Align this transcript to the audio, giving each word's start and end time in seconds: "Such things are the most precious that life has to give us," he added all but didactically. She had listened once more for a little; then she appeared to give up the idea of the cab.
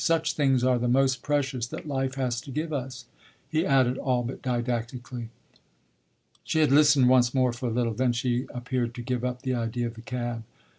"Such 0.03 0.33
things 0.33 0.63
are 0.63 0.79
the 0.79 0.87
most 0.87 1.21
precious 1.21 1.67
that 1.67 1.87
life 1.87 2.15
has 2.15 2.41
to 2.41 2.49
give 2.49 2.73
us," 2.73 3.05
he 3.47 3.63
added 3.67 3.99
all 3.99 4.23
but 4.23 4.41
didactically. 4.41 5.29
She 6.43 6.57
had 6.57 6.71
listened 6.71 7.07
once 7.07 7.35
more 7.35 7.53
for 7.53 7.69
a 7.69 7.71
little; 7.71 7.93
then 7.93 8.11
she 8.11 8.47
appeared 8.51 8.95
to 8.95 9.03
give 9.03 9.23
up 9.23 9.43
the 9.43 9.53
idea 9.53 9.85
of 9.85 9.93
the 9.93 10.01
cab. 10.01 10.43